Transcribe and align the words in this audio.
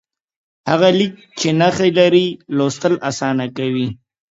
هغه 0.69 0.89
لیک 0.97 1.13
چې 1.39 1.47
نښې 1.59 1.89
لري، 1.97 2.27
لوستل 2.57 2.93
اسانه 3.09 3.45
کوي. 3.57 3.87